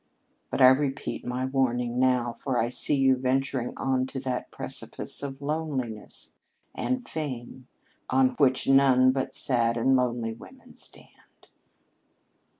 [0.49, 5.21] But I repeat my warning now, for I see you venturing on to that precipice
[5.21, 6.33] of loneliness
[6.73, 7.67] and fame
[8.09, 11.49] on which none but sad and lonely women stand."